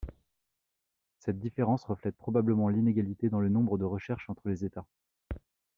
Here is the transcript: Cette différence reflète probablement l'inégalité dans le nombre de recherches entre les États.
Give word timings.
Cette 1.19 1.37
différence 1.37 1.83
reflète 1.83 2.17
probablement 2.17 2.69
l'inégalité 2.69 3.29
dans 3.29 3.39
le 3.39 3.49
nombre 3.49 3.77
de 3.77 3.85
recherches 3.85 4.31
entre 4.31 4.49
les 4.49 4.65
États. 4.65 4.87